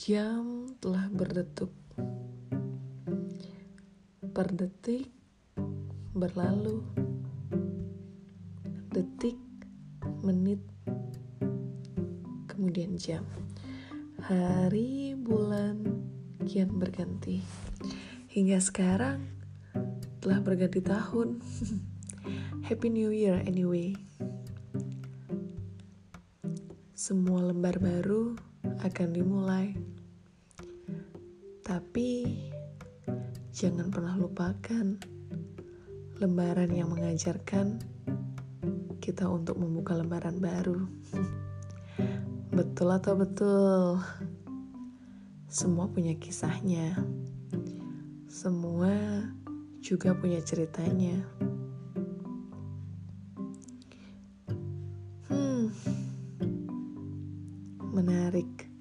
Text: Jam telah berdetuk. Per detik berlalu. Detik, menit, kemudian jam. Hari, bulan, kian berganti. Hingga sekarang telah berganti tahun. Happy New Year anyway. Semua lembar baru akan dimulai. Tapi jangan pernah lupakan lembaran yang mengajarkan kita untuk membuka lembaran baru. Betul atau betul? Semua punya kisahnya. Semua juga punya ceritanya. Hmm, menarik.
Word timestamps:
Jam 0.00 0.72
telah 0.80 1.12
berdetuk. 1.12 1.68
Per 4.32 4.48
detik 4.56 5.12
berlalu. 6.16 6.80
Detik, 8.96 9.36
menit, 10.24 10.64
kemudian 12.48 12.96
jam. 12.96 13.28
Hari, 14.24 15.12
bulan, 15.20 15.84
kian 16.48 16.80
berganti. 16.80 17.44
Hingga 18.32 18.56
sekarang 18.64 19.28
telah 20.24 20.40
berganti 20.40 20.80
tahun. 20.80 21.44
Happy 22.72 22.88
New 22.88 23.12
Year 23.12 23.36
anyway. 23.44 23.92
Semua 27.02 27.42
lembar 27.42 27.82
baru 27.82 28.38
akan 28.62 29.08
dimulai. 29.10 29.74
Tapi 31.66 32.30
jangan 33.50 33.90
pernah 33.90 34.14
lupakan 34.14 35.02
lembaran 36.22 36.70
yang 36.70 36.94
mengajarkan 36.94 37.82
kita 39.02 39.26
untuk 39.26 39.58
membuka 39.58 39.98
lembaran 39.98 40.38
baru. 40.38 40.78
Betul 42.62 42.94
atau 42.94 43.18
betul? 43.18 43.98
Semua 45.50 45.90
punya 45.90 46.14
kisahnya. 46.14 47.02
Semua 48.30 49.26
juga 49.82 50.14
punya 50.14 50.38
ceritanya. 50.38 51.18
Hmm, 55.26 55.66
menarik. 57.92 58.71